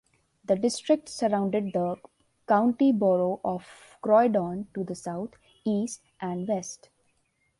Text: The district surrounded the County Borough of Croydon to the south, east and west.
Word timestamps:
The 0.43 0.55
district 0.55 1.07
surrounded 1.09 1.73
the 1.73 1.95
County 2.47 2.91
Borough 2.91 3.39
of 3.45 3.67
Croydon 4.01 4.65
to 4.73 4.83
the 4.83 4.95
south, 4.95 5.35
east 5.63 6.01
and 6.19 6.47
west. 6.47 6.89